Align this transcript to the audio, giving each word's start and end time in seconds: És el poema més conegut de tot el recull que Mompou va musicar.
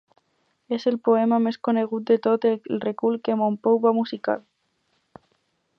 És 0.77 0.87
el 0.91 0.95
poema 1.07 1.37
més 1.47 1.59
conegut 1.67 2.07
de 2.11 2.17
tot 2.27 2.47
el 2.53 2.81
recull 2.87 3.19
que 3.29 3.37
Mompou 3.43 3.79
va 3.87 3.95
musicar. 3.99 4.41